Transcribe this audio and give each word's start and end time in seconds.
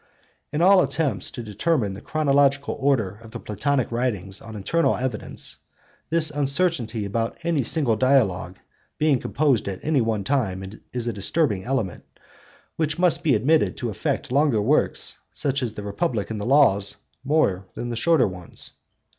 In 0.51 0.63
all 0.63 0.81
attempts 0.81 1.29
to 1.29 1.43
determine 1.43 1.93
the 1.93 2.01
chronological 2.01 2.75
order 2.79 3.19
of 3.21 3.29
the 3.29 3.39
Platonic 3.39 3.91
writings 3.91 4.41
on 4.41 4.55
internal 4.55 4.95
evidence, 4.97 5.57
this 6.09 6.31
uncertainty 6.31 7.05
about 7.05 7.37
any 7.43 7.61
single 7.63 7.95
Dialogue 7.95 8.57
being 8.97 9.19
composed 9.19 9.67
at 9.67 9.83
one 9.83 10.23
time 10.23 10.63
is 10.91 11.05
a 11.05 11.13
disturbing 11.13 11.65
element, 11.65 12.03
which 12.77 12.97
must 12.97 13.23
be 13.23 13.35
admitted 13.35 13.77
to 13.77 13.91
affect 13.91 14.31
longer 14.31 14.59
works, 14.59 15.19
such 15.33 15.61
as 15.61 15.75
the 15.75 15.83
Republic 15.83 16.31
and 16.31 16.41
the 16.41 16.47
Laws, 16.47 16.97
more 17.23 17.67
than 17.75 17.93
shorter 17.93 18.27
ones. 18.27 18.71